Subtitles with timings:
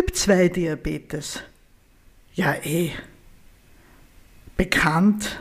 [0.00, 1.40] Typ 2 Diabetes.
[2.32, 2.90] Ja, eh.
[4.56, 5.38] Bekannt.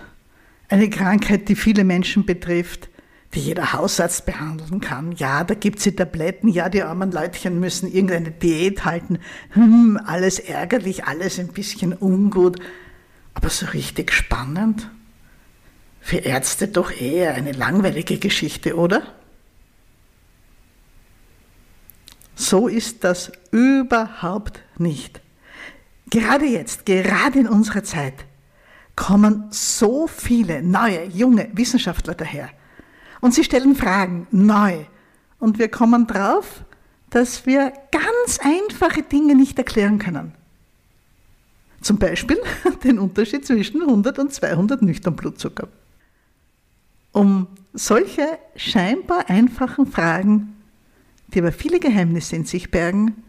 [0.67, 2.89] Eine Krankheit, die viele Menschen betrifft,
[3.33, 5.13] die jeder Hausarzt behandeln kann.
[5.13, 6.49] Ja, da gibt es die Tabletten.
[6.49, 9.19] Ja, die armen Leutchen müssen irgendeine Diät halten.
[9.51, 12.59] Hm, alles ärgerlich, alles ein bisschen ungut.
[13.35, 14.89] Aber so richtig spannend?
[16.01, 19.18] Für Ärzte doch eher eine langweilige Geschichte, oder?
[22.39, 25.19] So ist das überhaupt nicht.
[26.09, 28.13] Gerade jetzt, gerade in unserer Zeit,
[28.95, 32.49] kommen so viele neue, junge Wissenschaftler daher.
[33.19, 34.85] Und sie stellen Fragen neu.
[35.39, 36.63] Und wir kommen drauf,
[37.09, 40.33] dass wir ganz einfache Dinge nicht erklären können.
[41.81, 42.39] Zum Beispiel
[42.85, 45.67] den Unterschied zwischen 100 und 200 nüchtern Blutzucker.
[47.11, 50.55] Um solche scheinbar einfachen Fragen
[51.33, 53.23] die aber viele Geheimnisse in sich bergen,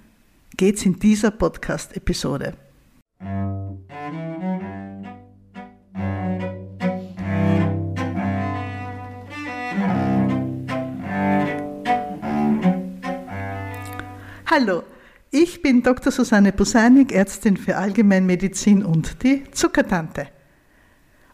[0.56, 2.54] geht es in dieser Podcast-Episode.
[14.46, 14.82] Hallo,
[15.30, 16.10] ich bin Dr.
[16.10, 20.26] Susanne Busanik, Ärztin für Allgemeinmedizin und die Zuckertante.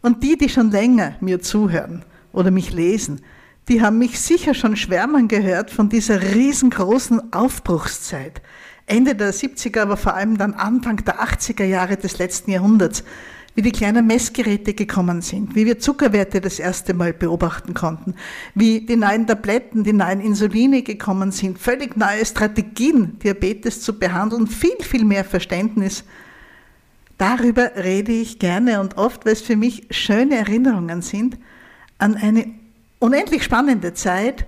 [0.02, 3.22] Und die, die schon länger mir zuhören oder mich lesen,
[3.68, 8.40] die haben mich sicher schon schwärmen gehört von dieser riesengroßen Aufbruchszeit.
[8.86, 13.02] Ende der 70er, aber vor allem dann Anfang der 80er Jahre des letzten Jahrhunderts,
[13.56, 18.14] wie die kleinen Messgeräte gekommen sind, wie wir Zuckerwerte das erste Mal beobachten konnten,
[18.54, 24.46] wie die neuen Tabletten, die neuen Insuline gekommen sind, völlig neue Strategien, Diabetes zu behandeln,
[24.46, 26.04] viel, viel mehr Verständnis.
[27.18, 31.38] Darüber rede ich gerne und oft, weil es für mich schöne Erinnerungen sind
[31.98, 32.46] an eine
[32.98, 34.46] unendlich spannende Zeit,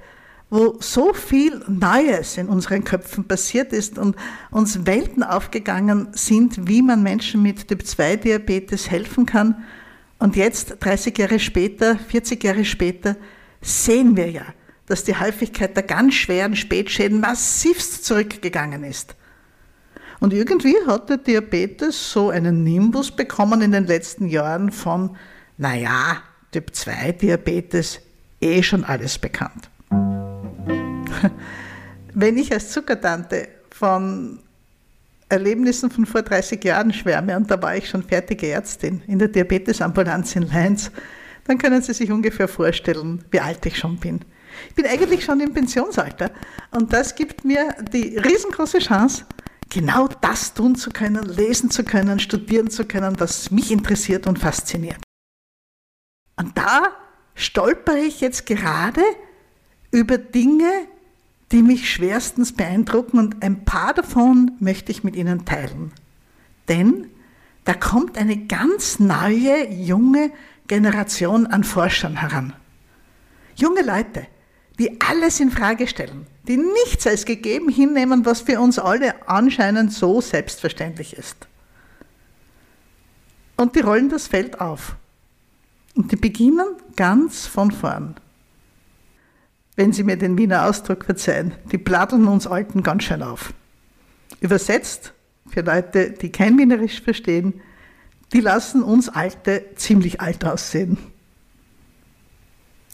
[0.50, 4.16] wo so viel Neues in unseren Köpfen passiert ist und
[4.50, 9.64] uns Welten aufgegangen sind, wie man Menschen mit Typ-2-Diabetes helfen kann.
[10.18, 13.16] Und jetzt, 30 Jahre später, 40 Jahre später,
[13.60, 14.46] sehen wir ja,
[14.86, 19.14] dass die Häufigkeit der ganz schweren Spätschäden massivst zurückgegangen ist.
[20.20, 25.16] Und irgendwie hat der Diabetes so einen Nimbus bekommen in den letzten Jahren von,
[25.58, 26.22] naja,
[26.52, 28.00] Typ-2-Diabetes
[28.40, 29.70] eh schon alles bekannt.
[32.14, 34.40] Wenn ich als Zuckertante von
[35.28, 39.28] Erlebnissen von vor 30 Jahren schwärme, und da war ich schon fertige Ärztin in der
[39.28, 40.90] Diabetesambulanz in Leinz,
[41.44, 44.20] dann können Sie sich ungefähr vorstellen, wie alt ich schon bin.
[44.68, 46.30] Ich bin eigentlich schon im Pensionsalter
[46.70, 49.24] und das gibt mir die riesengroße Chance,
[49.70, 54.38] genau das tun zu können, lesen zu können, studieren zu können, was mich interessiert und
[54.38, 54.98] fasziniert.
[56.36, 56.96] Und da
[57.38, 59.02] stolpere ich jetzt gerade
[59.90, 60.70] über Dinge,
[61.52, 65.92] die mich schwerstens beeindrucken und ein paar davon möchte ich mit Ihnen teilen.
[66.68, 67.08] Denn
[67.64, 70.30] da kommt eine ganz neue, junge
[70.66, 72.52] Generation an Forschern heran.
[73.54, 74.26] Junge Leute,
[74.78, 79.92] die alles in Frage stellen, die nichts als gegeben hinnehmen, was für uns alle anscheinend
[79.92, 81.48] so selbstverständlich ist.
[83.56, 84.96] Und die rollen das Feld auf.
[85.98, 88.14] Und die beginnen ganz von vorn.
[89.74, 93.52] Wenn Sie mir den Wiener Ausdruck verzeihen, die pladeln uns Alten ganz schön auf.
[94.40, 95.12] Übersetzt,
[95.48, 97.60] für Leute, die kein Wienerisch verstehen,
[98.32, 100.98] die lassen uns Alte ziemlich alt aussehen.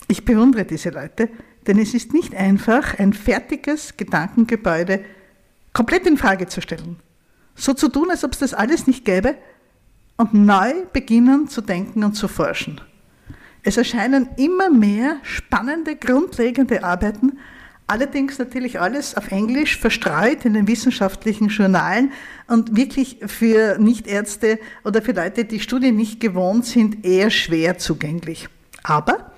[0.09, 1.29] Ich bewundere diese Leute,
[1.67, 5.05] denn es ist nicht einfach, ein fertiges Gedankengebäude
[5.75, 6.97] komplett in Frage zu stellen.
[7.55, 9.35] So zu tun, als ob es das alles nicht gäbe
[10.17, 12.81] und neu beginnen zu denken und zu forschen.
[13.65, 17.39] Es erscheinen immer mehr spannende, grundlegende Arbeiten,
[17.87, 22.13] allerdings natürlich alles auf Englisch, verstreut in den wissenschaftlichen Journalen
[22.47, 28.49] und wirklich für Nichtärzte oder für Leute, die Studien nicht gewohnt sind, eher schwer zugänglich.
[28.83, 29.33] Aber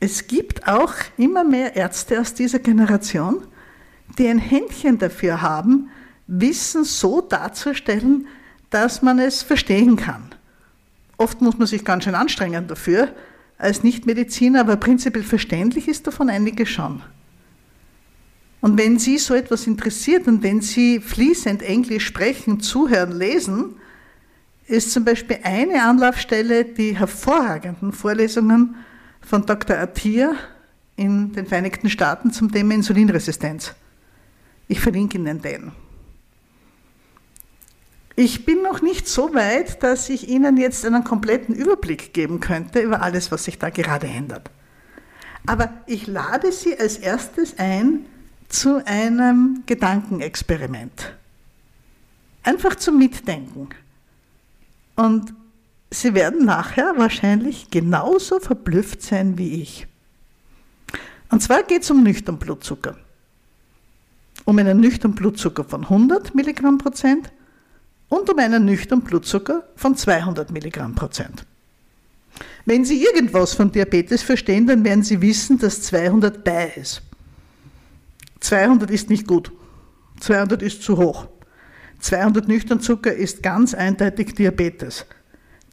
[0.00, 3.46] es gibt auch immer mehr Ärzte aus dieser Generation,
[4.18, 5.90] die ein Händchen dafür haben,
[6.26, 8.26] Wissen so darzustellen,
[8.70, 10.34] dass man es verstehen kann.
[11.18, 13.14] Oft muss man sich ganz schön anstrengen dafür,
[13.58, 17.02] als Nichtmediziner, aber prinzipiell verständlich ist davon einige schon.
[18.60, 23.76] Und wenn Sie so etwas interessiert und wenn Sie fließend Englisch sprechen, zuhören, lesen,
[24.66, 28.76] ist zum Beispiel eine Anlaufstelle die hervorragenden Vorlesungen
[29.20, 29.76] von Dr.
[29.76, 30.32] Attia
[30.96, 33.74] in den Vereinigten Staaten zum Thema Insulinresistenz.
[34.68, 35.72] Ich verlinke Ihnen den.
[38.16, 42.80] Ich bin noch nicht so weit, dass ich Ihnen jetzt einen kompletten Überblick geben könnte
[42.80, 44.50] über alles, was sich da gerade ändert.
[45.46, 48.06] Aber ich lade Sie als erstes ein
[48.48, 51.12] zu einem Gedankenexperiment.
[52.44, 53.68] Einfach zum Mitdenken.
[54.94, 55.34] Und
[55.90, 59.86] Sie werden nachher wahrscheinlich genauso verblüfft sein wie ich.
[61.30, 62.96] Und zwar geht es um nüchtern Blutzucker.
[64.44, 67.32] Um einen nüchtern Blutzucker von 100 Milligramm Prozent
[68.14, 71.44] und um einen nüchtern Blutzucker von 200 Milligramm Prozent.
[72.64, 77.02] Wenn Sie irgendwas von Diabetes verstehen, dann werden Sie wissen, dass 200 bei ist.
[78.40, 79.52] 200 ist nicht gut.
[80.20, 81.26] 200 ist zu hoch.
[82.00, 85.06] 200 nüchtern Zucker ist ganz eindeutig Diabetes.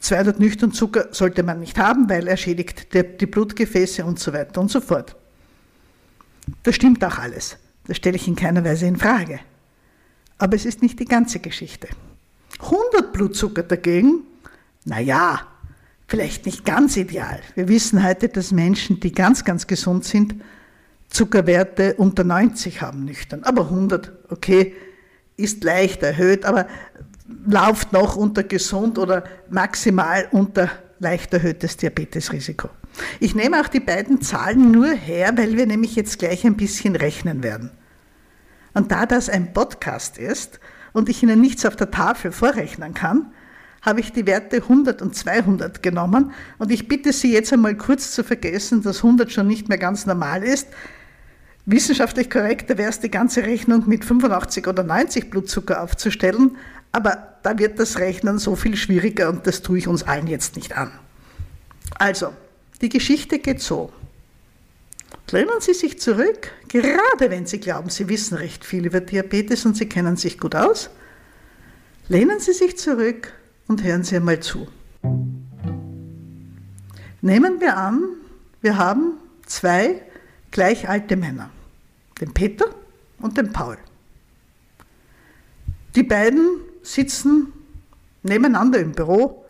[0.00, 4.60] 200 nüchtern Zucker sollte man nicht haben, weil er schädigt die Blutgefäße und so weiter
[4.60, 5.16] und so fort.
[6.62, 7.56] Das stimmt auch alles.
[7.86, 9.40] Das stelle ich in keiner Weise in Frage.
[10.38, 11.88] Aber es ist nicht die ganze Geschichte.
[12.62, 14.24] 100 Blutzucker dagegen,
[14.84, 15.40] naja,
[16.06, 17.40] vielleicht nicht ganz ideal.
[17.54, 20.34] Wir wissen heute, dass Menschen, die ganz, ganz gesund sind,
[21.08, 23.42] Zuckerwerte unter 90 haben nüchtern.
[23.44, 24.74] Aber 100, okay,
[25.36, 26.66] ist leicht erhöht, aber
[27.46, 32.68] läuft noch unter gesund oder maximal unter leicht erhöhtes Diabetesrisiko.
[33.20, 36.96] Ich nehme auch die beiden Zahlen nur her, weil wir nämlich jetzt gleich ein bisschen
[36.96, 37.70] rechnen werden.
[38.74, 40.60] Und da das ein Podcast ist
[40.92, 43.32] und ich Ihnen nichts auf der Tafel vorrechnen kann,
[43.82, 48.12] habe ich die Werte 100 und 200 genommen und ich bitte Sie jetzt einmal kurz
[48.12, 50.68] zu vergessen, dass 100 schon nicht mehr ganz normal ist.
[51.66, 56.56] Wissenschaftlich korrekter wäre es, die ganze Rechnung mit 85 oder 90 Blutzucker aufzustellen,
[56.92, 60.56] aber da wird das Rechnen so viel schwieriger und das tue ich uns allen jetzt
[60.56, 60.92] nicht an.
[61.94, 62.32] Also,
[62.80, 63.92] die Geschichte geht so.
[65.30, 69.76] Lehnen Sie sich zurück, gerade wenn Sie glauben, Sie wissen recht viel über Diabetes und
[69.76, 70.90] Sie kennen sich gut aus.
[72.08, 73.32] Lehnen Sie sich zurück
[73.66, 74.68] und hören Sie einmal zu.
[77.22, 78.02] Nehmen wir an,
[78.60, 79.14] wir haben
[79.46, 80.02] zwei
[80.50, 81.50] gleich alte Männer,
[82.20, 82.66] den Peter
[83.20, 83.78] und den Paul.
[85.94, 87.52] Die beiden sitzen
[88.22, 89.44] nebeneinander im Büro,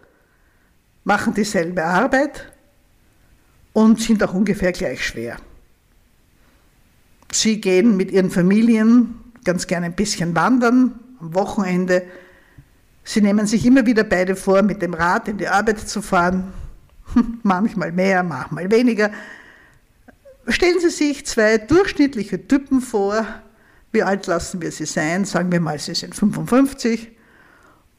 [1.05, 2.53] machen dieselbe Arbeit
[3.73, 5.39] und sind auch ungefähr gleich schwer.
[7.33, 9.15] Sie gehen mit ihren Familien
[9.45, 12.03] ganz gerne ein bisschen wandern am Wochenende.
[13.05, 16.53] Sie nehmen sich immer wieder beide vor, mit dem Rad in die Arbeit zu fahren.
[17.43, 19.11] Manchmal mehr, manchmal weniger.
[20.47, 23.27] Stellen Sie sich zwei durchschnittliche Typen vor,
[23.93, 25.25] wie alt lassen wir sie sein?
[25.27, 27.11] Sagen wir mal, sie sind 55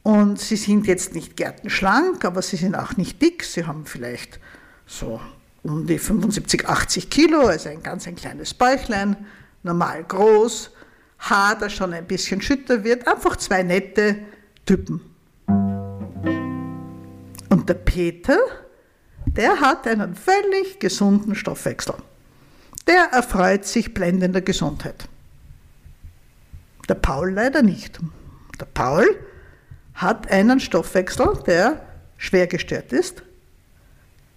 [0.02, 3.44] und sie sind jetzt nicht gärtenschlank, aber sie sind auch nicht dick.
[3.44, 4.40] Sie haben vielleicht
[4.86, 5.20] so
[5.64, 9.16] um die 75, 80 Kilo, also ein ganz ein kleines Bäuchlein,
[9.62, 10.70] normal groß,
[11.18, 13.08] Haar, das schon ein bisschen schütter wird.
[13.08, 14.16] Einfach zwei nette
[14.66, 15.00] Typen.
[17.48, 18.38] Und der Peter,
[19.24, 21.94] der hat einen völlig gesunden Stoffwechsel.
[22.86, 25.08] Der erfreut sich blendender Gesundheit.
[26.90, 27.98] Der Paul leider nicht.
[28.60, 29.06] Der Paul
[29.94, 31.80] hat einen Stoffwechsel, der
[32.18, 33.22] schwer gestört ist.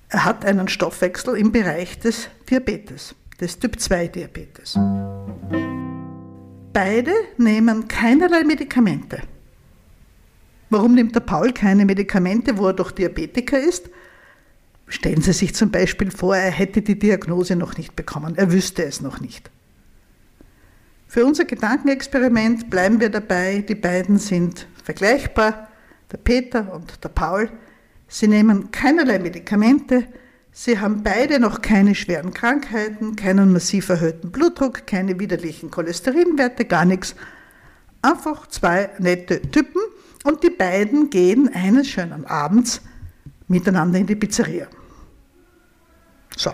[0.10, 4.80] Er hat einen Stoffwechsel im Bereich des Diabetes, des Typ-2-Diabetes.
[6.72, 9.22] Beide nehmen keinerlei Medikamente.
[10.70, 13.90] Warum nimmt der Paul keine Medikamente, wo er doch Diabetiker ist?
[14.88, 18.86] Stellen Sie sich zum Beispiel vor, er hätte die Diagnose noch nicht bekommen, er wüsste
[18.86, 19.50] es noch nicht.
[21.08, 25.68] Für unser Gedankenexperiment bleiben wir dabei, die beiden sind vergleichbar,
[26.12, 27.50] der Peter und der Paul.
[28.08, 30.08] Sie nehmen keinerlei Medikamente,
[30.52, 36.86] sie haben beide noch keine schweren Krankheiten, keinen massiv erhöhten Blutdruck, keine widerlichen Cholesterinwerte, gar
[36.86, 37.16] nichts.
[38.02, 39.82] Einfach zwei nette Typen
[40.24, 42.82] und die beiden gehen eines schönen Abends
[43.48, 44.68] miteinander in die Pizzeria.
[46.36, 46.52] So.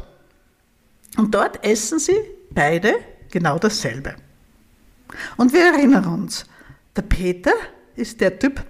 [1.17, 2.17] Und dort essen sie
[2.50, 2.95] beide
[3.29, 4.15] genau dasselbe.
[5.38, 6.45] Und wir erinnern uns,
[6.95, 7.53] der Peter
[7.95, 8.63] ist der Typ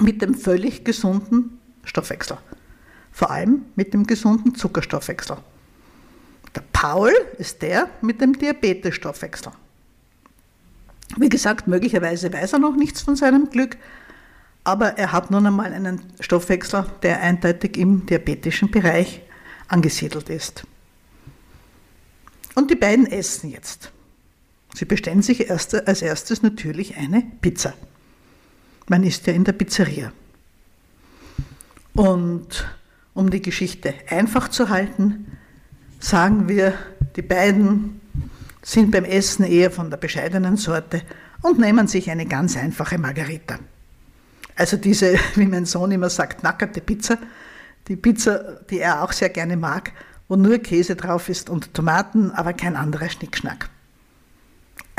[0.00, 1.59] mit dem völlig gesunden
[1.90, 2.38] Stoffwechsel.
[3.10, 5.38] Vor allem mit dem gesunden Zuckerstoffwechsel.
[6.54, 9.50] Der Paul ist der mit dem Diabetesstoffwechsel.
[11.16, 13.76] Wie gesagt, möglicherweise weiß er noch nichts von seinem Glück,
[14.62, 19.22] aber er hat nun einmal einen Stoffwechsel, der eindeutig im diabetischen Bereich
[19.66, 20.64] angesiedelt ist.
[22.54, 23.90] Und die beiden essen jetzt.
[24.74, 27.74] Sie bestellen sich erst, als erstes natürlich eine Pizza.
[28.88, 30.12] Man ist ja in der Pizzeria.
[31.94, 32.66] Und
[33.14, 35.38] um die Geschichte einfach zu halten,
[35.98, 36.74] sagen wir,
[37.16, 38.00] die beiden
[38.62, 41.02] sind beim Essen eher von der bescheidenen Sorte
[41.42, 43.58] und nehmen sich eine ganz einfache Margarita.
[44.56, 47.18] Also diese, wie mein Sohn immer sagt, nackerte Pizza,
[47.88, 49.92] die Pizza, die er auch sehr gerne mag,
[50.28, 53.68] wo nur Käse drauf ist und Tomaten, aber kein anderer Schnickschnack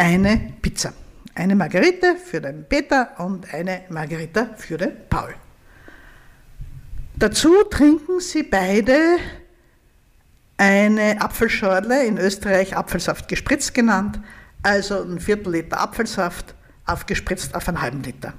[0.01, 0.93] eine Pizza.
[1.35, 5.33] Eine Margarite für den Peter und eine Margarita für den Paul.
[7.21, 8.97] Dazu trinken sie beide
[10.57, 14.19] eine Apfelschorle, in Österreich Apfelsaft gespritzt genannt,
[14.63, 16.55] also ein Viertel Liter Apfelsaft
[16.87, 18.33] aufgespritzt auf einen halben Liter.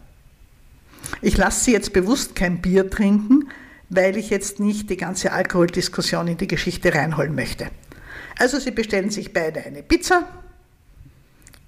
[1.20, 3.48] Ich lasse Sie jetzt bewusst kein Bier trinken,
[3.88, 7.68] weil ich jetzt nicht die ganze Alkoholdiskussion in die Geschichte reinholen möchte.
[8.36, 10.26] Also Sie bestellen sich beide eine Pizza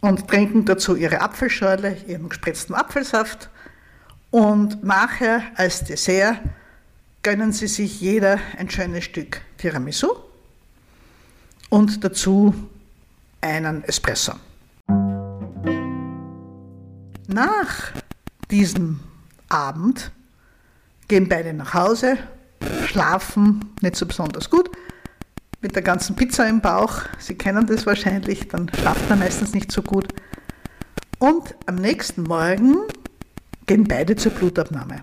[0.01, 3.51] und trinken dazu Ihre Apfelschorle, Ihren gespritzten Apfelsaft
[4.33, 6.41] und nachher als Dessert
[7.25, 10.09] gönnen Sie sich jeder ein schönes Stück Tiramisu
[11.71, 12.55] und dazu
[13.41, 14.35] einen Espresso.
[17.27, 17.93] Nach
[18.51, 19.01] diesem
[19.49, 20.13] Abend
[21.09, 22.19] gehen beide nach Hause,
[22.87, 24.71] schlafen nicht so besonders gut,
[25.63, 27.01] mit der ganzen Pizza im Bauch.
[27.19, 30.09] Sie kennen das wahrscheinlich, dann schlaft man meistens nicht so gut.
[31.19, 32.77] Und am nächsten Morgen
[33.67, 35.03] gehen beide zur Blutabnahme.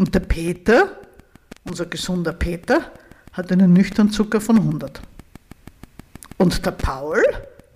[0.00, 0.96] Und der Peter,
[1.62, 2.90] unser gesunder Peter,
[3.34, 5.02] hat einen nüchternen Zucker von 100.
[6.38, 7.22] Und der Paul,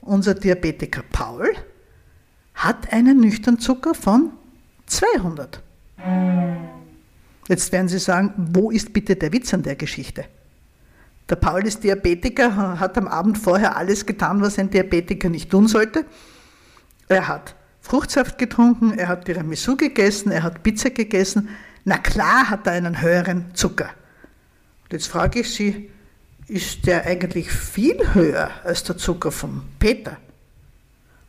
[0.00, 1.52] unser Diabetiker Paul,
[2.54, 4.30] hat einen nüchternen Zucker von
[4.86, 5.60] 200.
[7.48, 10.24] Jetzt werden Sie sagen, wo ist bitte der Witz an der Geschichte?
[11.28, 15.68] Der Paul ist Diabetiker, hat am Abend vorher alles getan, was ein Diabetiker nicht tun
[15.68, 16.06] sollte.
[17.06, 21.50] Er hat Fruchtsaft getrunken, er hat Tiramisu gegessen, er hat Pizza gegessen.
[21.84, 23.90] Na klar hat er einen höheren Zucker.
[24.90, 25.90] Jetzt frage ich Sie,
[26.48, 30.16] ist der eigentlich viel höher als der Zucker von Peter?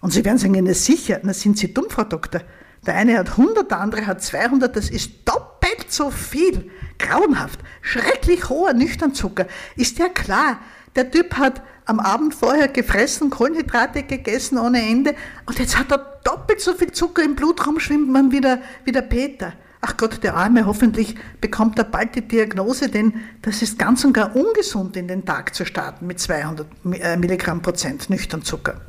[0.02, 2.42] Und Sie werden sagen, na sicher, na sind Sie dumm, Frau Doktor.
[2.86, 6.72] Der eine hat 100, der andere hat 200, das ist doppelt so viel.
[7.00, 9.48] Grauenhaft, schrecklich hoher Nüchternzucker.
[9.76, 10.60] Ist ja klar,
[10.96, 16.20] der Typ hat am Abend vorher gefressen, Kohlenhydrate gegessen ohne Ende und jetzt hat er
[16.24, 19.54] doppelt so viel Zucker im Blut rumschwimmt man wieder wie der Peter.
[19.88, 23.14] Ach Gott, der Arme, hoffentlich bekommt er bald die Diagnose, denn
[23.44, 27.62] das ist ganz und gar ungesund, in den Tag zu starten mit 200 äh, Milligramm
[27.62, 28.82] Prozent Nüchternzucker.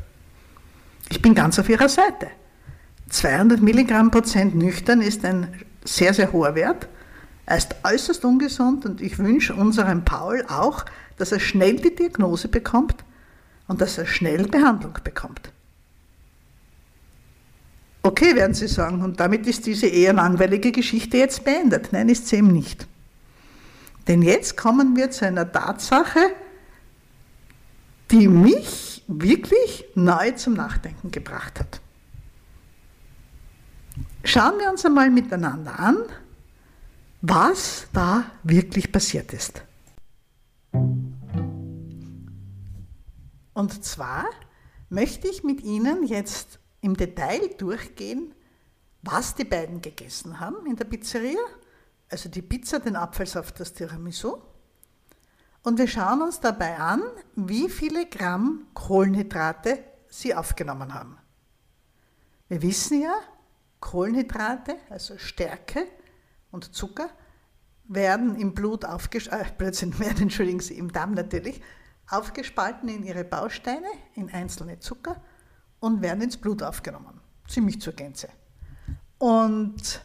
[1.10, 2.28] Ich bin ganz auf Ihrer Seite.
[3.10, 5.48] 200 Milligramm Prozent nüchtern ist ein
[5.84, 6.88] sehr, sehr hoher Wert.
[7.44, 10.86] Er ist äußerst ungesund und ich wünsche unserem Paul auch,
[11.18, 13.04] dass er schnell die Diagnose bekommt
[13.68, 15.52] und dass er schnell Behandlung bekommt.
[18.06, 21.88] Okay, werden Sie sagen, und damit ist diese eher langweilige Geschichte jetzt beendet.
[21.92, 22.86] Nein, ist sie eben nicht.
[24.06, 26.20] Denn jetzt kommen wir zu einer Tatsache,
[28.12, 31.80] die mich wirklich neu zum Nachdenken gebracht hat.
[34.22, 35.96] Schauen wir uns einmal miteinander an,
[37.22, 39.62] was da wirklich passiert ist.
[43.52, 44.26] Und zwar
[44.90, 48.32] möchte ich mit Ihnen jetzt im Detail durchgehen,
[49.02, 51.40] was die beiden gegessen haben in der Pizzeria,
[52.08, 54.38] also die Pizza, den Apfelsaft, das Tiramisu.
[55.64, 57.02] Und wir schauen uns dabei an,
[57.34, 61.18] wie viele Gramm Kohlenhydrate sie aufgenommen haben.
[62.46, 63.18] Wir wissen ja,
[63.80, 65.88] Kohlenhydrate, also Stärke
[66.52, 67.10] und Zucker,
[67.88, 71.60] werden im Blut aufgespalten, äh, entschuldigen Sie, im Darm natürlich,
[72.08, 75.20] aufgespalten in ihre Bausteine, in einzelne Zucker
[75.80, 77.20] und werden ins Blut aufgenommen.
[77.48, 78.28] Ziemlich zur Gänze.
[79.18, 80.04] Und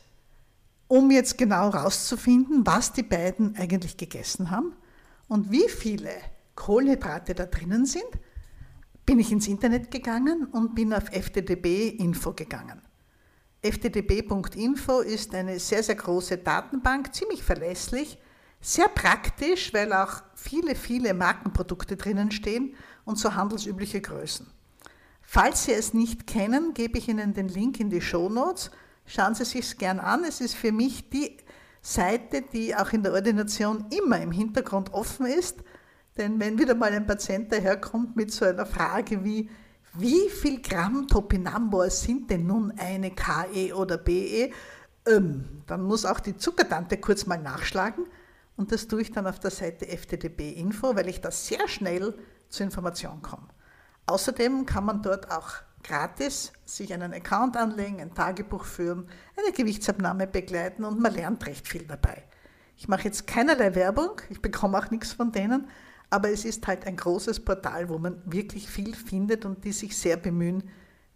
[0.87, 4.73] um jetzt genau herauszufinden, was die beiden eigentlich gegessen haben
[5.27, 6.11] und wie viele
[6.55, 8.03] Kohlenhydrate da drinnen sind,
[9.05, 12.81] bin ich ins Internet gegangen und bin auf FTDB-Info gegangen.
[13.61, 18.17] FTDB.info ist eine sehr, sehr große Datenbank, ziemlich verlässlich,
[18.59, 22.75] sehr praktisch, weil auch viele, viele Markenprodukte drinnen stehen
[23.05, 24.47] und so handelsübliche Größen.
[25.33, 28.69] Falls Sie es nicht kennen, gebe ich Ihnen den Link in die Show Notes.
[29.05, 30.25] Schauen Sie sich gern an.
[30.25, 31.37] Es ist für mich die
[31.81, 35.59] Seite, die auch in der Ordination immer im Hintergrund offen ist.
[36.17, 39.49] Denn wenn wieder mal ein Patient daherkommt mit so einer Frage wie,
[39.93, 44.51] wie viel Gramm Topinambur sind denn nun eine KE oder BE?
[45.07, 48.03] Ähm, dann muss auch die Zuckertante kurz mal nachschlagen
[48.57, 52.15] und das tue ich dann auf der Seite FTDB Info, weil ich da sehr schnell
[52.49, 53.47] zur Information komme.
[54.11, 55.53] Außerdem kann man dort auch
[55.85, 61.65] gratis sich einen Account anlegen, ein Tagebuch führen, eine Gewichtsabnahme begleiten und man lernt recht
[61.65, 62.21] viel dabei.
[62.75, 65.69] Ich mache jetzt keinerlei Werbung, ich bekomme auch nichts von denen,
[66.09, 69.97] aber es ist halt ein großes Portal, wo man wirklich viel findet und die sich
[69.97, 70.69] sehr bemühen,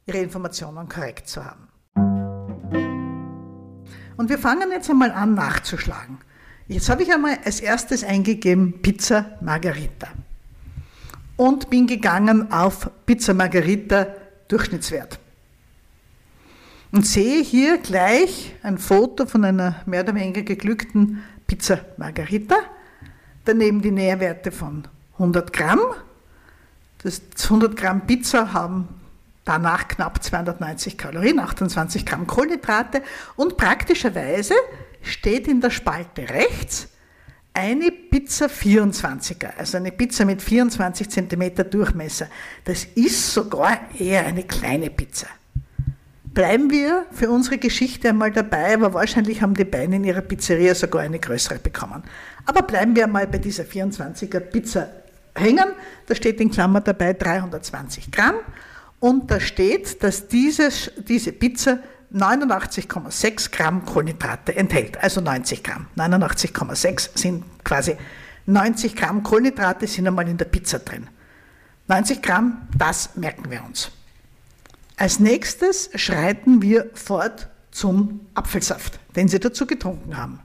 [0.06, 1.68] ihre Informationen korrekt zu haben.
[4.16, 6.20] Und wir fangen jetzt einmal an nachzuschlagen.
[6.70, 10.08] Jetzt habe ich einmal als erstes eingegeben Pizza Margarita
[11.38, 14.08] und bin gegangen auf Pizza Margarita
[14.48, 15.20] Durchschnittswert.
[16.92, 22.56] und sehe hier gleich ein Foto von einer mehr oder weniger geglückten Pizza Margarita.
[23.44, 25.80] Daneben die Nährwerte von 100 Gramm.
[27.04, 28.88] Das 100 Gramm Pizza haben
[29.44, 33.04] danach knapp 290 Kalorien, 28 Gramm Kohlenhydrate
[33.36, 34.56] und praktischerweise
[35.02, 36.88] steht in der Spalte rechts
[37.56, 42.28] eine Pizza 24er, also eine Pizza mit 24 cm Durchmesser.
[42.66, 45.28] Das ist sogar eher eine kleine Pizza.
[46.26, 50.76] Bleiben wir für unsere Geschichte einmal dabei, aber wahrscheinlich haben die beiden in ihrer Pizzeria
[50.76, 52.04] sogar eine größere bekommen.
[52.46, 54.90] Aber bleiben wir einmal bei dieser 24er Pizza
[55.34, 55.70] hängen.
[56.08, 58.36] Da steht in Klammer dabei 320 Gramm
[59.00, 61.80] und da steht, dass dieses, diese Pizza
[62.16, 65.88] 89,6 Gramm Kohlenhydrate enthält, also 90 Gramm.
[65.98, 67.98] 89,6 sind quasi
[68.46, 71.10] 90 Gramm Kohlenhydrate sind einmal in der Pizza drin.
[71.88, 73.92] 90 Gramm, das merken wir uns.
[74.98, 80.40] Als nächstes schreiten wir fort zum Apfelsaft, den Sie dazu getrunken haben.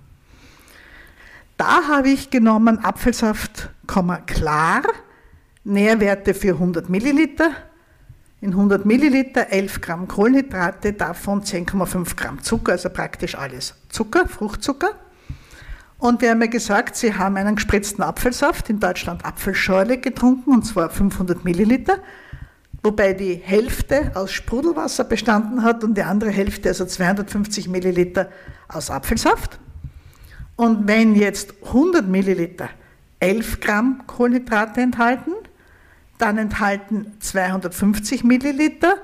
[1.57, 3.69] Da habe ich genommen Apfelsaft,
[4.27, 4.83] klar,
[5.63, 7.53] Nährwerte für 100 Milliliter,
[8.41, 14.93] in 100 Milliliter 11 Gramm Kohlenhydrate, davon 10,5 Gramm Zucker, also praktisch alles Zucker, Fruchtzucker.
[15.99, 20.65] Und wir haben ja gesagt, Sie haben einen gespritzten Apfelsaft, in Deutschland Apfelschorle getrunken, und
[20.65, 21.99] zwar 500 Milliliter,
[22.83, 28.31] wobei die Hälfte aus Sprudelwasser bestanden hat und die andere Hälfte, also 250 Milliliter,
[28.69, 29.59] aus Apfelsaft.
[30.57, 32.71] Und wenn jetzt 100 Milliliter
[33.19, 35.33] 11 Gramm Kohlenhydrate enthalten,
[36.21, 38.97] dann enthalten 250 Milliliter,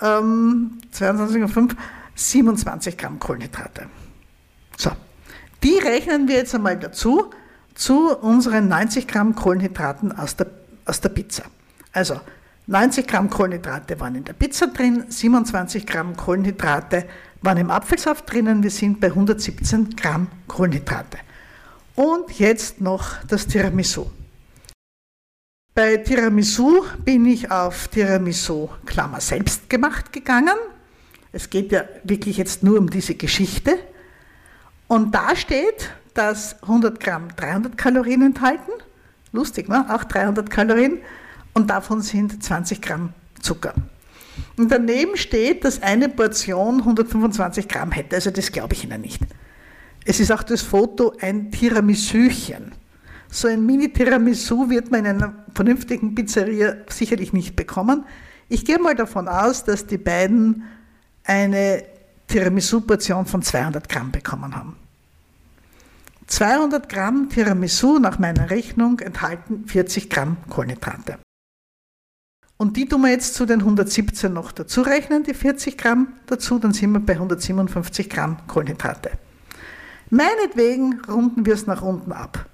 [0.00, 1.76] ähm, 22,5,
[2.14, 3.86] 27 Gramm Kohlenhydrate.
[4.76, 4.90] So,
[5.62, 7.30] die rechnen wir jetzt einmal dazu,
[7.74, 10.48] zu unseren 90 Gramm Kohlenhydraten aus der,
[10.84, 11.44] aus der Pizza.
[11.92, 12.20] Also
[12.66, 17.06] 90 Gramm Kohlenhydrate waren in der Pizza drin, 27 Gramm Kohlenhydrate
[17.42, 21.18] waren im Apfelsaft drinnen, wir sind bei 117 Gramm Kohlenhydrate.
[21.94, 24.10] Und jetzt noch das Tiramisu.
[25.72, 30.56] Bei Tiramisu bin ich auf Tiramisu Klammer selbst gemacht gegangen.
[31.30, 33.78] Es geht ja wirklich jetzt nur um diese Geschichte.
[34.88, 38.72] Und da steht, dass 100 Gramm 300 Kalorien enthalten.
[39.30, 39.86] Lustig, ne?
[39.94, 40.98] Auch 300 Kalorien.
[41.54, 43.74] Und davon sind 20 Gramm Zucker.
[44.56, 48.16] Und daneben steht, dass eine Portion 125 Gramm hätte.
[48.16, 49.22] Also das glaube ich Ihnen nicht.
[50.04, 52.72] Es ist auch das Foto ein Tiramisuchen.
[53.30, 58.04] So ein Mini-Tiramisu wird man in einer vernünftigen Pizzeria sicherlich nicht bekommen.
[58.48, 60.64] Ich gehe mal davon aus, dass die beiden
[61.24, 61.84] eine
[62.26, 64.76] Tiramisu-Portion von 200 Gramm bekommen haben.
[66.26, 71.18] 200 Gramm Tiramisu nach meiner Rechnung enthalten 40 Gramm Kohlenhydrate.
[72.56, 76.58] Und die tun wir jetzt zu den 117 noch dazu rechnen, die 40 Gramm dazu,
[76.58, 79.12] dann sind wir bei 157 Gramm Kohlenhydrate.
[80.10, 82.49] Meinetwegen runden wir es nach unten ab.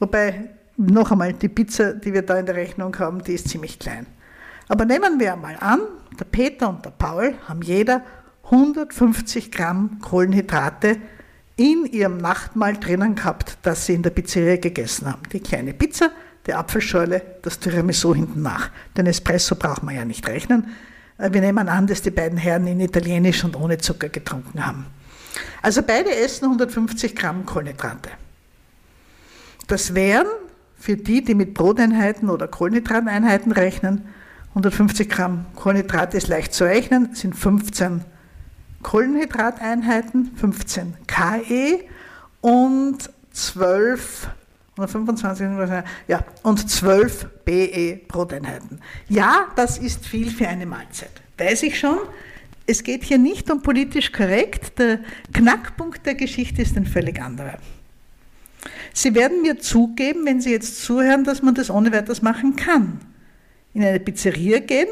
[0.00, 3.78] Wobei, noch einmal, die Pizza, die wir da in der Rechnung haben, die ist ziemlich
[3.78, 4.06] klein.
[4.66, 5.80] Aber nehmen wir einmal an,
[6.18, 8.02] der Peter und der Paul haben jeder
[8.44, 10.96] 150 Gramm Kohlenhydrate
[11.56, 15.22] in ihrem Nachtmahl drinnen gehabt, das sie in der Pizzeria gegessen haben.
[15.32, 16.10] Die kleine Pizza,
[16.46, 18.70] die Apfelschorle, das Tiramisu hinten nach.
[18.96, 20.68] Den Espresso braucht man ja nicht rechnen.
[21.18, 24.86] Äh, wir nehmen an, dass die beiden Herren in Italienisch und ohne Zucker getrunken haben.
[25.60, 28.08] Also beide essen 150 Gramm Kohlenhydrate.
[29.70, 30.26] Das wären
[30.74, 34.08] für die, die mit Broteinheiten oder Kohlenhydrateinheiten rechnen,
[34.48, 38.04] 150 Gramm Kohlenhydrate ist leicht zu rechnen, sind 15
[38.82, 41.84] Kohlenhydrateinheiten, 15 KE
[42.40, 44.30] und 12
[44.76, 45.46] oder 25,
[46.08, 48.80] ja, und 12 BE Broteinheiten.
[49.08, 51.12] Ja, das ist viel für eine Mahlzeit.
[51.38, 51.98] Weiß ich schon.
[52.66, 54.80] Es geht hier nicht um politisch korrekt.
[54.80, 54.98] Der
[55.32, 57.58] Knackpunkt der Geschichte ist ein völlig anderer.
[58.92, 63.00] Sie werden mir zugeben, wenn Sie jetzt zuhören, dass man das ohne weiteres machen kann.
[63.72, 64.88] In eine Pizzeria gehen,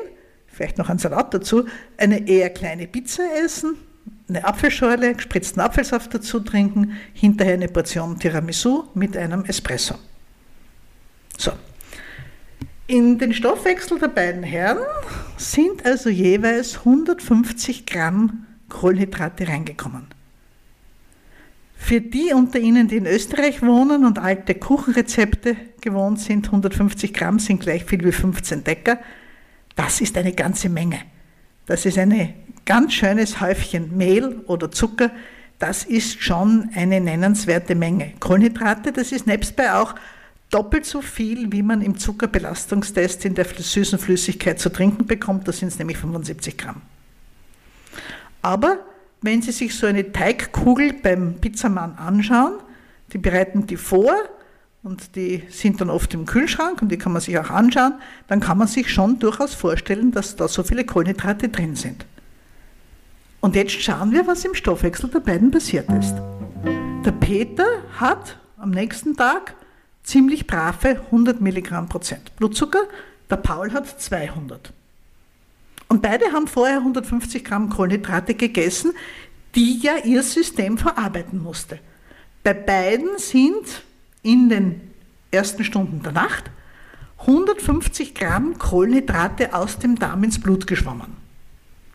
[0.47, 3.77] vielleicht noch ein Salat dazu, eine eher kleine Pizza essen,
[4.29, 9.97] eine Apfelschorle, gespritzten Apfelsaft dazu trinken, hinterher eine Portion Tiramisu mit einem Espresso.
[11.37, 11.53] So.
[12.87, 14.79] In den Stoffwechsel der beiden Herren
[15.37, 20.07] sind also jeweils 150 Gramm Kohlenhydrate reingekommen.
[21.81, 27.39] Für die unter Ihnen, die in Österreich wohnen und alte Kuchenrezepte gewohnt sind, 150 Gramm
[27.39, 28.99] sind gleich viel wie 15 Decker.
[29.75, 30.99] Das ist eine ganze Menge.
[31.67, 32.35] Das ist ein
[32.67, 35.11] ganz schönes Häufchen Mehl oder Zucker.
[35.59, 38.13] Das ist schon eine nennenswerte Menge.
[38.21, 39.95] Kohlenhydrate, das ist nebstbei auch
[40.51, 45.47] doppelt so viel, wie man im Zuckerbelastungstest in der süßen Flüssigkeit zu trinken bekommt.
[45.47, 46.83] Da sind es nämlich 75 Gramm.
[48.43, 48.79] Aber
[49.21, 52.55] wenn Sie sich so eine Teigkugel beim Pizzamann anschauen,
[53.13, 54.13] die bereiten die vor
[54.83, 57.95] und die sind dann oft im Kühlschrank und die kann man sich auch anschauen,
[58.29, 62.07] dann kann man sich schon durchaus vorstellen, dass da so viele Kohlenhydrate drin sind.
[63.41, 66.15] Und jetzt schauen wir, was im Stoffwechsel der beiden passiert ist.
[67.05, 67.67] Der Peter
[67.99, 69.55] hat am nächsten Tag
[70.03, 72.83] ziemlich brave 100 Milligramm Prozent Blutzucker,
[73.31, 74.73] der Paul hat 200.
[75.89, 78.93] Und beide haben vorher 150 Gramm Kohlenhydrate gegessen,
[79.55, 81.79] die ja ihr System verarbeiten musste.
[82.45, 83.83] Bei beiden sind
[84.23, 84.81] in den
[85.31, 86.51] ersten Stunden der Nacht
[87.21, 91.17] 150 Gramm Kohlenhydrate aus dem Darm ins Blut geschwommen.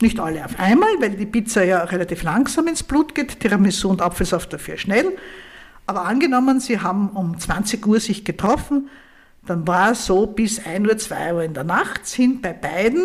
[0.01, 4.01] Nicht alle auf einmal, weil die Pizza ja relativ langsam ins Blut geht, Tiramisu und
[4.01, 5.17] Apfelsaft dafür schnell.
[5.85, 8.89] Aber angenommen, Sie haben um 20 Uhr sich getroffen,
[9.45, 13.03] dann war es so bis 1 Uhr, 2 Uhr in der Nacht sind bei beiden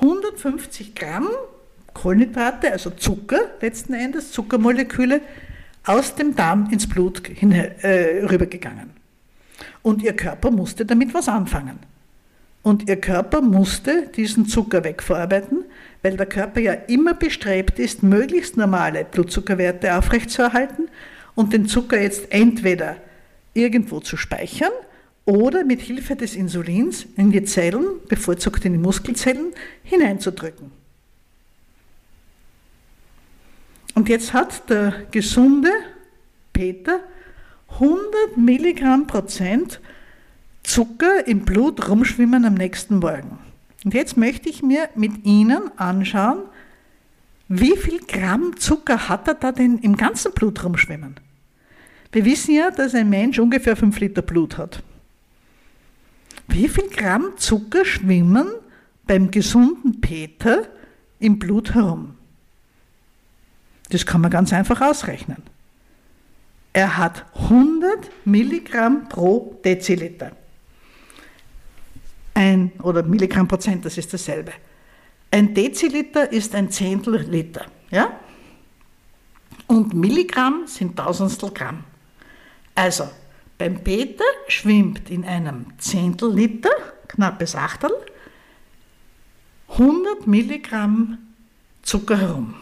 [0.00, 1.28] 150 Gramm
[1.94, 5.20] Kohlenhydrate, also Zucker letzten Endes, Zuckermoleküle,
[5.84, 8.90] aus dem Darm ins Blut hin, äh, rübergegangen.
[9.82, 11.78] Und ihr Körper musste damit was anfangen.
[12.62, 15.64] Und ihr Körper musste diesen Zucker wegverarbeiten,
[16.02, 20.88] weil der Körper ja immer bestrebt ist, möglichst normale Blutzuckerwerte aufrechtzuerhalten
[21.34, 22.96] und den Zucker jetzt entweder
[23.54, 24.72] irgendwo zu speichern
[25.28, 30.70] oder mit Hilfe des Insulins in die Zellen, bevorzugt in die Muskelzellen, hineinzudrücken.
[33.94, 35.68] Und jetzt hat der gesunde
[36.54, 37.00] Peter
[37.72, 39.82] 100 Milligramm Prozent
[40.62, 43.38] Zucker im Blut rumschwimmen am nächsten Morgen.
[43.84, 46.44] Und jetzt möchte ich mir mit Ihnen anschauen,
[47.48, 51.16] wie viel Gramm Zucker hat er da denn im ganzen Blut rumschwimmen?
[52.12, 54.82] Wir wissen ja, dass ein Mensch ungefähr 5 Liter Blut hat.
[56.48, 58.48] Wie viel Gramm Zucker schwimmen
[59.06, 60.66] beim gesunden Peter
[61.20, 62.16] im Blut herum?
[63.90, 65.42] Das kann man ganz einfach ausrechnen.
[66.72, 70.32] Er hat 100 Milligramm pro Deziliter.
[72.34, 74.52] Ein, oder Milligramm Prozent, das ist dasselbe.
[75.30, 77.66] Ein Deziliter ist ein Zehntel Liter.
[77.90, 78.18] Ja?
[79.66, 81.84] Und Milligramm sind Tausendstel Gramm.
[82.74, 83.08] Also,
[83.58, 86.70] beim Peter schwimmt in einem Zehntel Liter,
[87.08, 87.90] knappes Achtel,
[89.70, 91.18] 100 Milligramm
[91.82, 92.54] Zucker herum.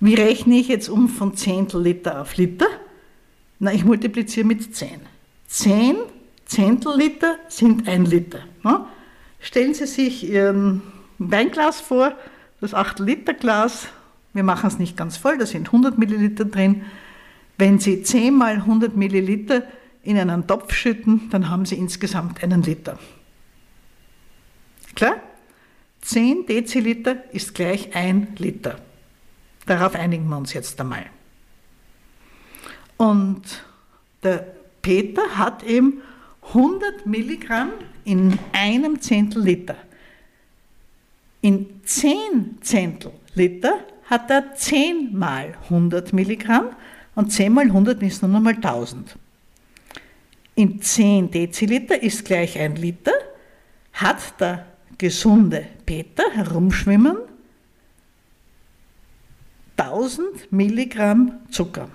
[0.00, 2.66] Wie rechne ich jetzt um von Zehntel Liter auf Liter?
[3.58, 5.00] Na, ich multipliziere mit 10.
[5.46, 5.96] 10
[6.52, 8.40] Zehntelliter sind ein Liter.
[8.62, 8.84] Ne?
[9.40, 10.82] Stellen Sie sich Ihren
[11.18, 12.12] Weinglas vor,
[12.60, 13.88] das 8-Liter-Glas.
[14.34, 16.82] Wir machen es nicht ganz voll, da sind 100 Milliliter drin.
[17.58, 19.64] Wenn Sie 10 mal 100 Milliliter
[20.02, 22.98] in einen Topf schütten, dann haben Sie insgesamt einen Liter.
[24.94, 25.16] Klar?
[26.02, 28.78] 10 Deziliter ist gleich ein Liter.
[29.66, 31.06] Darauf einigen wir uns jetzt einmal.
[32.96, 33.64] Und
[34.22, 34.46] der
[34.82, 36.02] Peter hat eben
[36.48, 37.70] 100 Milligramm
[38.04, 39.76] in einem Zehntel Liter.
[41.40, 46.70] In 10 Zehntel Liter hat er 10 mal 100 Milligramm
[47.14, 49.16] und 10 mal 100 ist nun einmal 1000.
[50.54, 53.12] In 10 Deziliter ist gleich ein Liter,
[53.92, 54.66] hat der
[54.98, 57.16] gesunde Peter herumschwimmen
[59.76, 61.88] 1000 Milligramm Zucker.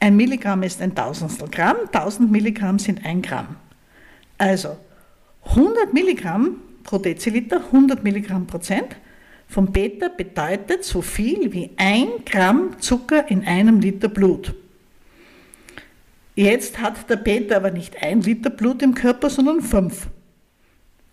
[0.00, 3.56] Ein Milligramm ist ein Tausendstel Gramm, 1000 Milligramm sind ein Gramm.
[4.36, 4.76] Also
[5.46, 8.96] 100 Milligramm pro Deziliter, 100 Milligramm Prozent
[9.48, 14.54] vom Beta bedeutet so viel wie ein Gramm Zucker in einem Liter Blut.
[16.34, 20.08] Jetzt hat der Beta aber nicht ein Liter Blut im Körper, sondern fünf.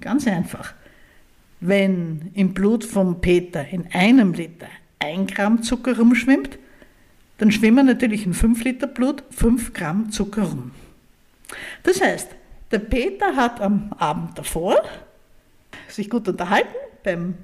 [0.02, 0.74] Ganz einfach.
[1.62, 4.68] Wenn im Blut vom Peter in einem Liter
[5.00, 6.60] ein Gramm Zucker rumschwimmt,
[7.38, 10.72] dann schwimmen natürlich in 5 Liter Blut 5 Gramm Zucker rum.
[11.84, 12.30] Das heißt,
[12.72, 14.82] der Peter hat am Abend davor
[15.88, 17.36] sich gut unterhalten beim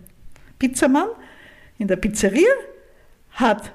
[0.62, 1.10] Pizzamann
[1.80, 2.52] in der Pizzeria,
[3.32, 3.72] hat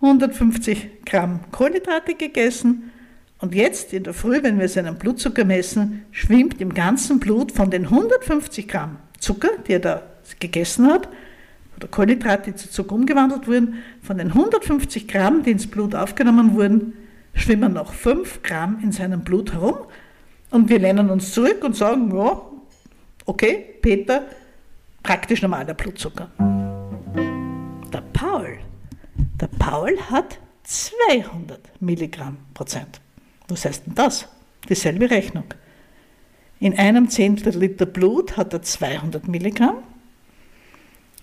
[0.00, 2.92] 150 Gramm Kohlenhydrate gegessen
[3.40, 7.68] und jetzt in der Früh, wenn wir seinen Blutzucker messen, schwimmt im ganzen Blut von
[7.68, 10.02] den 150 Gramm Zucker, die er da
[10.38, 11.08] gegessen hat,
[11.76, 16.54] oder Kohlenhydrate, die zu Zucker umgewandelt wurden, von den 150 Gramm, die ins Blut aufgenommen
[16.54, 16.92] wurden,
[17.34, 19.78] schwimmen noch 5 Gramm in seinem Blut herum.
[20.52, 22.40] Und wir lehnen uns zurück und sagen, ja,
[23.26, 24.22] okay, Peter,
[25.04, 26.28] praktisch normaler Blutzucker.
[27.92, 28.58] Der Paul,
[29.40, 33.00] der Paul hat 200 Milligramm Prozent.
[33.46, 34.26] Was heißt denn das?
[34.68, 35.44] Dieselbe Rechnung.
[36.58, 39.76] In einem Zehntel Liter Blut hat er 200 Milligramm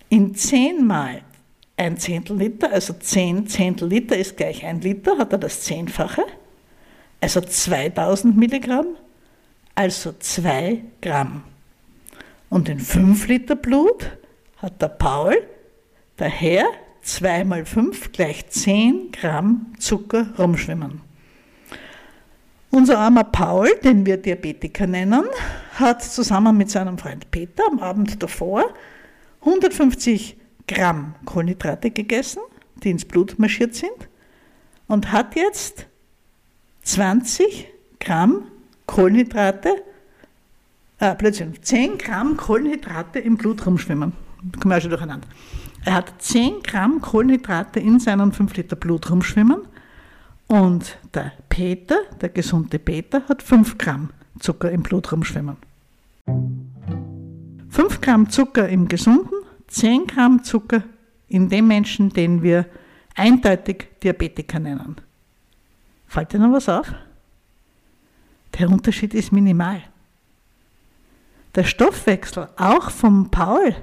[0.10, 1.22] in 10 mal
[1.78, 6.24] ein Zehntel Liter, also 10 Zehntel Liter ist gleich ein Liter, hat er das Zehnfache,
[7.20, 8.98] also 2000 Milligramm,
[9.74, 11.44] also 2 Gramm.
[12.52, 14.12] Und in 5 Liter Blut
[14.58, 15.42] hat der Paul
[16.18, 16.66] daher
[17.02, 21.00] 2 mal 5 gleich 10 Gramm Zucker rumschwimmen.
[22.70, 25.24] Unser armer Paul, den wir Diabetiker nennen,
[25.76, 28.66] hat zusammen mit seinem Freund Peter am Abend davor
[29.40, 30.36] 150
[30.68, 32.42] Gramm Kohlenhydrate gegessen,
[32.84, 34.10] die ins Blut marschiert sind,
[34.88, 35.88] und hat jetzt
[36.84, 37.70] 20
[38.02, 38.44] Gramm
[38.88, 39.84] Kohlenhydrate,
[41.02, 44.14] äh, plötzlich 10 Gramm Kohlenhydrate im Blut rumschwimmen.
[44.60, 45.28] Kommen wir schon durcheinander.
[45.84, 49.62] Er hat 10 Gramm Kohlenhydrate in seinem 5 Liter Blut rumschwimmen
[50.48, 55.58] und der Peter, der gesunde Peter, hat 5 Gramm Zucker im Blut rumschwimmen.
[57.70, 60.84] 5 Gramm Zucker im gesunden, 10 Gramm Zucker
[61.28, 62.68] in dem Menschen, den wir
[63.16, 64.98] eindeutig Diabetiker nennen.
[66.08, 66.94] Fällt dir noch was auf?
[68.60, 69.82] Der Unterschied ist minimal.
[71.56, 73.76] Der Stoffwechsel, auch vom Paul,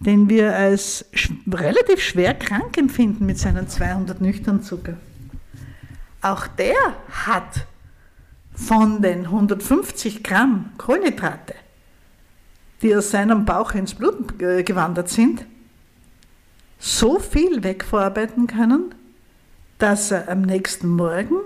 [0.00, 1.06] den wir als
[1.50, 4.96] relativ schwer krank empfinden mit seinen 200 nüchtern Zucker,
[6.22, 6.76] auch der
[7.26, 7.66] hat
[8.54, 11.54] von den 150 Gramm Kohlenhydrate,
[12.80, 15.44] die aus seinem Bauch ins Blut gewandert sind,
[16.78, 18.94] so viel wegverarbeiten können,
[19.78, 21.38] dass er am nächsten Morgen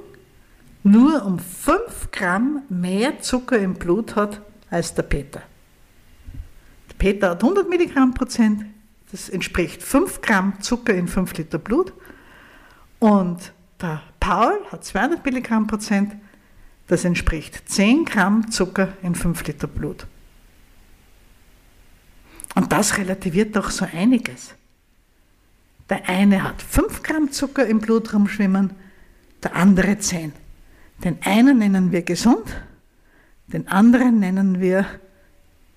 [0.83, 4.43] nur um 5 Gramm mehr Zucker im Blut hat
[4.73, 5.43] als der Peter.
[6.91, 8.65] Der Peter hat 100 Milligramm Prozent,
[9.11, 11.93] das entspricht 5 Gramm Zucker in 5 Liter Blut
[12.99, 16.15] und der Paul hat 200 Milligramm Prozent,
[16.87, 20.07] das entspricht 10 Gramm Zucker in 5 Liter Blut.
[22.55, 24.55] Und das relativiert doch so einiges.
[25.91, 28.71] Der eine hat 5 Gramm Zucker im Blut rumschwimmen,
[29.43, 30.33] der andere 10.
[31.05, 32.45] Den einen nennen wir gesund,
[33.53, 34.87] den anderen nennen wir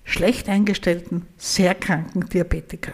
[0.04, 2.92] schlecht eingestellten, sehr kranken Diabetiker.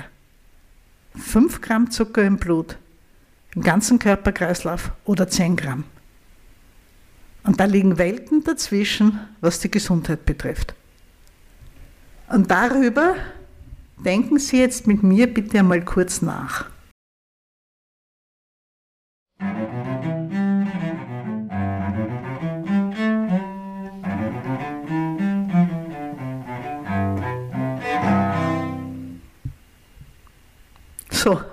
[1.17, 2.77] 5 Gramm Zucker im Blut,
[3.55, 5.85] im ganzen Körperkreislauf oder 10 Gramm.
[7.45, 10.75] Und da liegen Welten dazwischen, was die Gesundheit betrifft.
[12.29, 13.17] Und darüber
[14.05, 16.72] denken Sie jetzt mit mir bitte einmal kurz nach.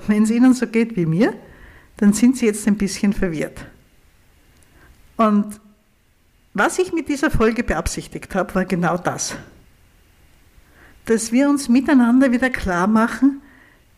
[0.09, 1.33] Wenn es Ihnen so geht wie mir,
[1.97, 3.65] dann sind Sie jetzt ein bisschen verwirrt.
[5.17, 5.59] Und
[6.53, 9.35] was ich mit dieser Folge beabsichtigt habe, war genau das.
[11.05, 13.41] Dass wir uns miteinander wieder klar machen,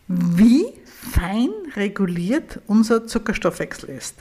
[0.08, 4.16] wie fein reguliert unser Zuckerstoffwechsel ist.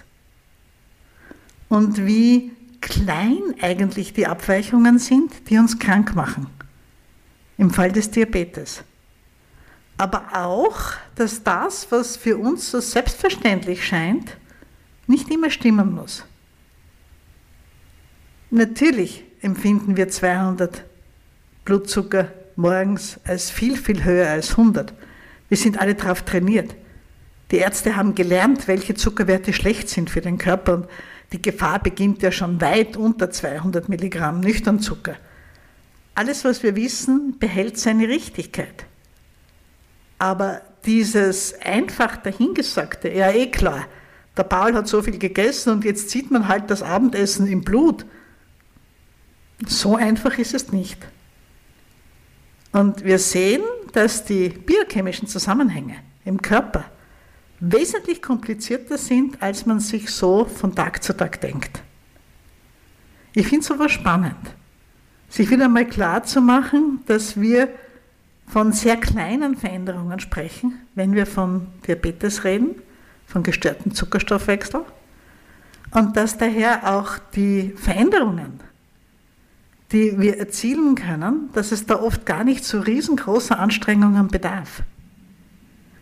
[1.70, 2.52] Und wie
[2.82, 6.48] klein eigentlich die Abweichungen sind, die uns krank machen.
[7.58, 8.84] Im Fall des Diabetes.
[10.02, 10.80] Aber auch,
[11.14, 14.36] dass das, was für uns so selbstverständlich scheint,
[15.06, 16.26] nicht immer stimmen muss.
[18.50, 20.84] Natürlich empfinden wir 200
[21.66, 24.92] Blutzucker morgens als viel, viel höher als 100.
[25.50, 26.74] Wir sind alle darauf trainiert.
[27.52, 30.88] Die Ärzte haben gelernt, welche Zuckerwerte schlecht sind für den Körper und
[31.32, 35.18] die Gefahr beginnt ja schon weit unter 200 Milligramm nüchtern Zucker.
[36.16, 38.88] Alles, was wir wissen, behält seine Richtigkeit.
[40.22, 43.88] Aber dieses einfach dahingesagte, ja eh klar,
[44.38, 48.06] der Paul hat so viel gegessen und jetzt sieht man halt das Abendessen im Blut.
[49.66, 51.00] So einfach ist es nicht.
[52.72, 56.86] Und wir sehen, dass die biochemischen Zusammenhänge im Körper
[57.60, 61.82] wesentlich komplizierter sind, als man sich so von Tag zu Tag denkt.
[63.34, 64.38] Ich finde es aber spannend,
[65.30, 67.70] sich wieder mal klar zu machen, dass wir
[68.52, 72.76] von sehr kleinen Veränderungen sprechen, wenn wir von Diabetes reden,
[73.26, 74.82] von gestörtem Zuckerstoffwechsel
[75.92, 78.60] und dass daher auch die Veränderungen
[79.92, 84.84] die wir erzielen können, dass es da oft gar nicht so riesengroßer Anstrengungen bedarf.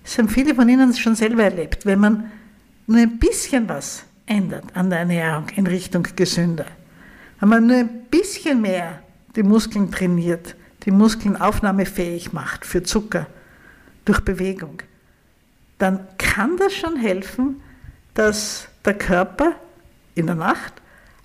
[0.04, 1.86] Das haben viele von Ihnen schon selber erlebt.
[1.86, 2.32] Wenn man
[2.88, 6.66] nur ein bisschen was ändert an der Ernährung in Richtung gesünder,
[7.40, 9.02] wenn man nur ein bisschen mehr
[9.36, 13.28] die Muskeln trainiert, die Muskeln aufnahmefähig macht für Zucker
[14.06, 14.82] durch Bewegung,
[15.78, 17.62] dann kann das schon helfen,
[18.14, 19.56] dass der Körper
[20.16, 20.74] in der Nacht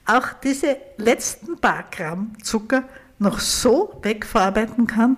[0.07, 2.85] auch diese letzten paar Gramm Zucker
[3.19, 5.17] noch so wegverarbeiten kann,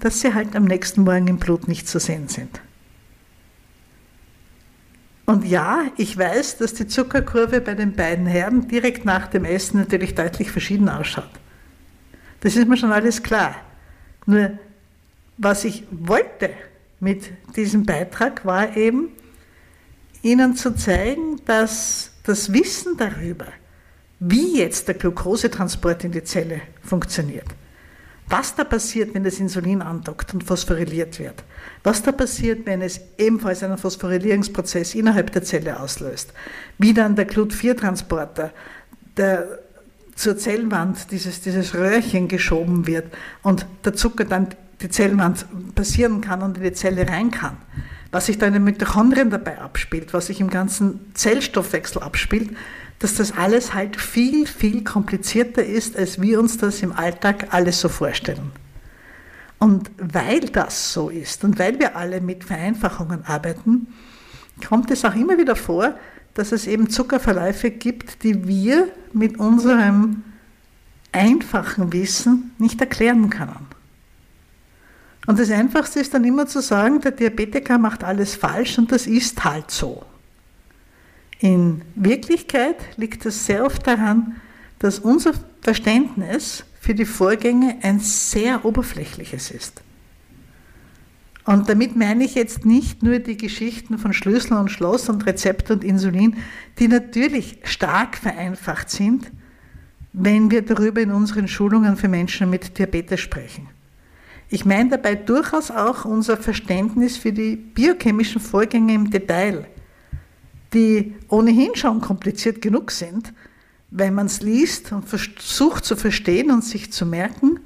[0.00, 2.60] dass sie halt am nächsten Morgen im Blut nicht zu sehen sind.
[5.26, 9.78] Und ja, ich weiß, dass die Zuckerkurve bei den beiden Herren direkt nach dem Essen
[9.80, 11.30] natürlich deutlich verschieden ausschaut.
[12.40, 13.56] Das ist mir schon alles klar.
[14.26, 14.58] Nur
[15.38, 16.50] was ich wollte
[17.00, 19.10] mit diesem Beitrag war eben,
[20.22, 23.46] Ihnen zu zeigen, dass das Wissen darüber,
[24.18, 27.46] wie jetzt der Glukosetransport in die Zelle funktioniert,
[28.28, 31.44] was da passiert, wenn das Insulin andockt und phosphoryliert wird,
[31.84, 36.32] was da passiert, wenn es ebenfalls einen Phosphorylierungsprozess innerhalb der Zelle auslöst,
[36.78, 38.52] wie dann der Glut-4-Transporter
[39.16, 39.60] der
[40.16, 44.48] zur Zellwand dieses, dieses Röhrchen geschoben wird und der Zucker dann
[44.80, 47.56] die Zellwand passieren kann und in die Zelle rein kann,
[48.10, 52.50] was sich da in den Mitochondrien dabei abspielt, was sich im ganzen Zellstoffwechsel abspielt,
[52.98, 57.80] dass das alles halt viel, viel komplizierter ist, als wir uns das im Alltag alles
[57.80, 58.52] so vorstellen.
[59.58, 63.88] Und weil das so ist und weil wir alle mit Vereinfachungen arbeiten,
[64.66, 65.94] kommt es auch immer wieder vor,
[66.36, 70.22] dass es eben Zuckerverläufe gibt, die wir mit unserem
[71.10, 73.66] einfachen Wissen nicht erklären können.
[75.26, 79.06] Und das Einfachste ist dann immer zu sagen, der Diabetiker macht alles falsch und das
[79.06, 80.04] ist halt so.
[81.40, 84.36] In Wirklichkeit liegt es sehr oft daran,
[84.78, 89.80] dass unser Verständnis für die Vorgänge ein sehr oberflächliches ist.
[91.46, 95.70] Und damit meine ich jetzt nicht nur die Geschichten von Schlüssel und Schloss und Rezept
[95.70, 96.36] und Insulin,
[96.78, 99.30] die natürlich stark vereinfacht sind,
[100.12, 103.68] wenn wir darüber in unseren Schulungen für Menschen mit Diabetes sprechen.
[104.48, 109.66] Ich meine dabei durchaus auch unser Verständnis für die biochemischen Vorgänge im Detail
[110.72, 113.32] die ohnehin schon kompliziert genug sind,
[113.90, 117.60] wenn man es liest und versucht zu verstehen und sich zu merken,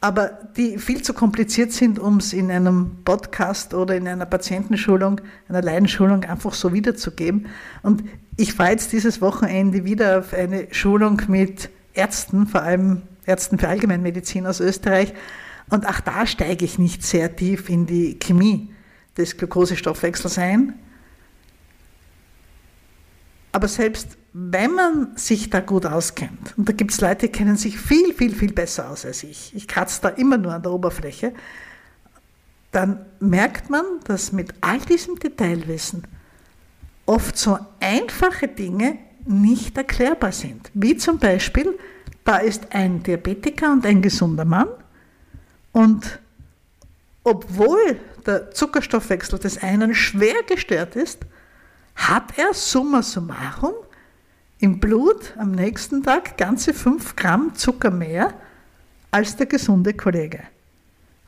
[0.00, 5.20] aber die viel zu kompliziert sind, um es in einem Podcast oder in einer Patientenschulung,
[5.48, 7.46] einer Leidenschulung einfach so wiederzugeben.
[7.82, 8.04] Und
[8.36, 13.68] ich fahre jetzt dieses Wochenende wieder auf eine Schulung mit Ärzten, vor allem Ärzten für
[13.68, 15.12] Allgemeinmedizin aus Österreich.
[15.68, 18.72] Und auch da steige ich nicht sehr tief in die Chemie
[19.18, 20.74] des Glukosestoffwechsels ein,
[23.52, 27.56] aber selbst wenn man sich da gut auskennt, und da gibt es Leute, die kennen
[27.56, 30.72] sich viel, viel, viel besser aus als ich, ich kratze da immer nur an der
[30.72, 31.32] Oberfläche,
[32.70, 36.04] dann merkt man, dass mit all diesem Detailwissen
[37.06, 40.70] oft so einfache Dinge nicht erklärbar sind.
[40.74, 41.76] Wie zum Beispiel,
[42.24, 44.68] da ist ein Diabetiker und ein gesunder Mann
[45.72, 46.20] und
[47.24, 51.20] obwohl der Zuckerstoffwechsel des einen schwer gestört ist,
[51.96, 53.74] hat er summa summarum
[54.60, 58.34] im Blut am nächsten Tag ganze 5 Gramm Zucker mehr
[59.10, 60.40] als der gesunde Kollege.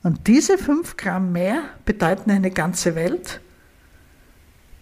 [0.02, 3.40] Und diese 5 Gramm mehr bedeuten eine ganze Welt,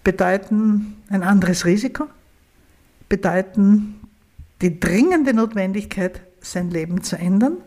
[0.03, 2.07] bedeuten ein anderes Risiko,
[3.09, 4.01] bedeuten
[4.61, 7.59] die dringende Notwendigkeit, sein Leben zu ändern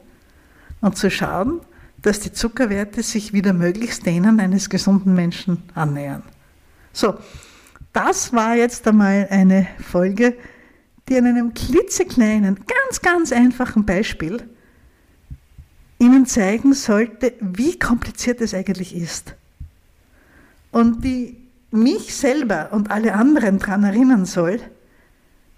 [0.82, 1.62] und zu schauen,
[2.02, 6.24] dass die Zuckerwerte sich wieder möglichst denen eines gesunden Menschen annähern.
[6.92, 7.16] So,
[7.94, 10.36] das war jetzt einmal eine Folge,
[11.10, 14.44] die an einem klitzekleinen, ganz, ganz einfachen Beispiel
[16.00, 19.36] Ihnen zeigen sollte, wie kompliziert es eigentlich ist.
[20.72, 21.38] Und die
[21.72, 24.60] mich selber und alle anderen daran erinnern soll,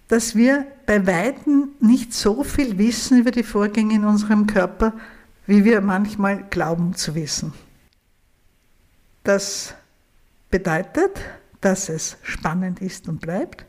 [0.07, 4.93] dass wir bei Weitem nicht so viel wissen über die Vorgänge in unserem Körper,
[5.47, 7.53] wie wir manchmal glauben zu wissen.
[9.23, 9.73] Das
[10.51, 11.19] bedeutet,
[11.59, 13.65] dass es spannend ist und bleibt.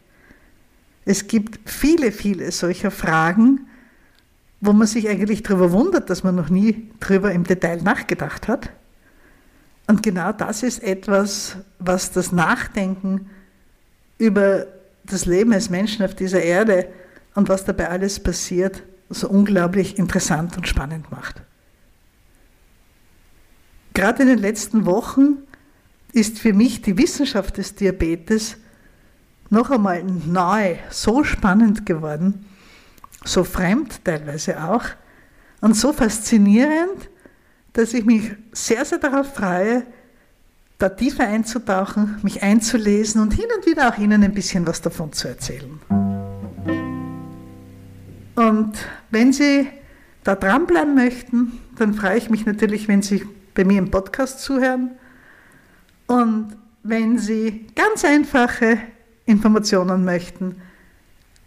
[1.07, 3.69] Es gibt viele, viele solcher Fragen,
[4.61, 8.71] wo man sich eigentlich darüber wundert, dass man noch nie darüber im Detail nachgedacht hat.
[9.87, 13.31] Und genau das ist etwas, was das Nachdenken
[14.19, 14.67] über
[15.05, 16.89] das Leben als Menschen auf dieser Erde
[17.37, 21.41] und was dabei alles passiert, so unglaublich interessant und spannend macht.
[23.95, 25.39] Gerade in den letzten Wochen
[26.13, 28.57] ist für mich die Wissenschaft des Diabetes
[29.51, 32.47] noch einmal neu so spannend geworden,
[33.25, 34.85] so fremd teilweise auch
[35.61, 37.11] und so faszinierend,
[37.73, 39.85] dass ich mich sehr, sehr darauf freue,
[40.79, 45.13] da tiefer einzutauchen, mich einzulesen und hin und wieder auch Ihnen ein bisschen was davon
[45.13, 45.81] zu erzählen.
[48.35, 48.73] Und
[49.11, 49.69] wenn Sie
[50.23, 54.91] da dranbleiben möchten, dann freue ich mich natürlich, wenn Sie bei mir im Podcast zuhören
[56.07, 58.79] und wenn Sie ganz einfache
[59.27, 60.57] Informationen möchten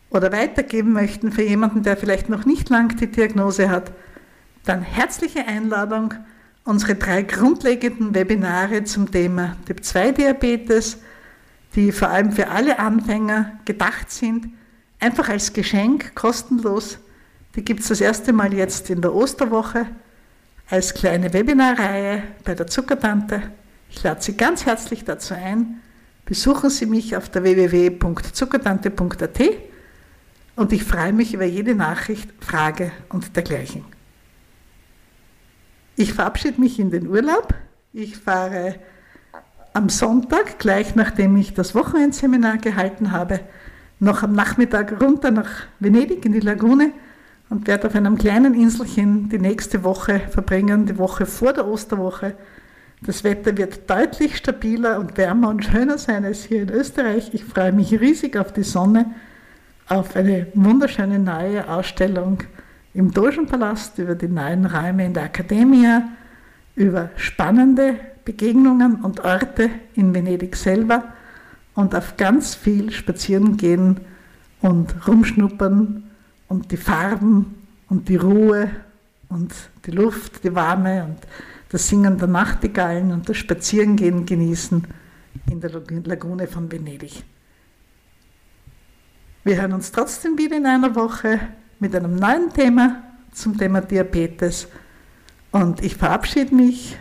[0.09, 3.91] oder weitergeben möchten für jemanden, der vielleicht noch nicht lang die Diagnose hat,
[4.65, 6.13] dann herzliche Einladung
[6.65, 10.99] unsere drei grundlegenden Webinare zum Thema Typ-2-Diabetes,
[11.75, 14.49] die vor allem für alle Anfänger gedacht sind,
[14.99, 16.99] einfach als Geschenk, kostenlos.
[17.55, 19.87] Die gibt es das erste Mal jetzt in der Osterwoche
[20.69, 23.41] als kleine Webinarreihe bei der Zuckertante.
[23.89, 25.81] Ich lade Sie ganz herzlich dazu ein.
[26.29, 29.39] Besuchen Sie mich auf der www.zuckertante.at
[30.55, 33.83] und ich freue mich über jede Nachricht, Frage und dergleichen.
[35.95, 37.55] Ich verabschiede mich in den Urlaub.
[37.93, 38.75] Ich fahre
[39.73, 43.39] am Sonntag, gleich nachdem ich das Wochenendseminar gehalten habe,
[43.99, 45.49] noch am Nachmittag runter nach
[45.79, 46.91] Venedig in die Lagune
[47.49, 52.35] und werde auf einem kleinen Inselchen die nächste Woche verbringen, die Woche vor der Osterwoche.
[53.01, 57.33] Das Wetter wird deutlich stabiler und wärmer und schöner sein als hier in Österreich.
[57.33, 59.05] Ich freue mich riesig auf die Sonne,
[59.87, 62.43] auf eine wunderschöne neue Ausstellung
[62.93, 66.01] im Dogenpalast über die neuen Räume in der Akademie,
[66.75, 67.95] über spannende
[68.25, 71.05] Begegnungen und Orte in Venedig selber
[71.75, 74.01] und auf ganz viel spazieren gehen
[74.61, 76.03] und rumschnuppern
[76.49, 77.55] und die Farben
[77.87, 78.69] und die Ruhe
[79.29, 79.53] und
[79.85, 81.17] die Luft, die Warme und
[81.69, 84.87] das Singen der Nachtigallen und das Spazierengehen genießen
[85.49, 85.71] in der
[86.03, 87.23] Lagune von Venedig.
[89.43, 91.39] Wir hören uns trotzdem wieder in einer Woche
[91.79, 93.03] mit einem neuen Thema
[93.33, 94.67] zum Thema Diabetes
[95.51, 96.97] und ich verabschiede mich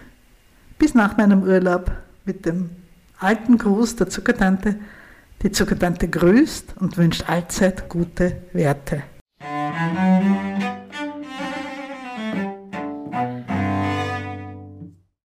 [0.79, 1.91] bis nach meinem Urlaub
[2.25, 2.71] mit dem
[3.19, 4.77] alten Gruß der Zuckertante.
[5.43, 9.03] Die Zuckertante grüßt und wünscht allzeit gute Werte.